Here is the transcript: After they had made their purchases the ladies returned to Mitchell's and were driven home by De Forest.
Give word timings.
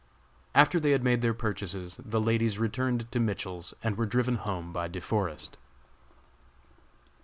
After 0.55 0.79
they 0.79 0.93
had 0.93 1.03
made 1.03 1.21
their 1.21 1.35
purchases 1.35 2.01
the 2.03 2.19
ladies 2.19 2.57
returned 2.57 3.11
to 3.11 3.19
Mitchell's 3.19 3.75
and 3.83 3.99
were 3.99 4.07
driven 4.07 4.37
home 4.37 4.73
by 4.73 4.87
De 4.87 4.99
Forest. 4.99 5.57